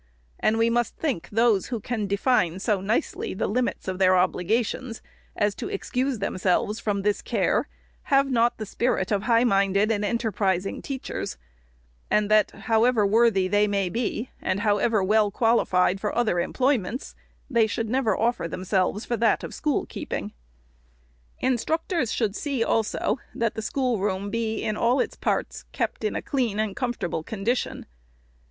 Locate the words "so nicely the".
2.57-3.45